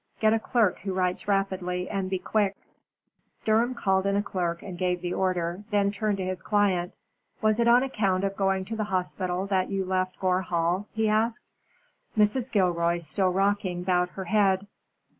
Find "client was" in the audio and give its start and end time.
6.41-7.59